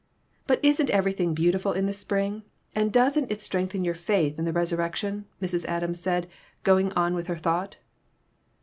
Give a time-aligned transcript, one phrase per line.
[0.47, 2.41] "But isn't everything beautiful in the spring,
[2.73, 5.63] and doesn't it strengthen your faith in the res urrection?" Mrs.
[5.65, 6.27] Adams said,
[6.63, 7.77] going on with her thought.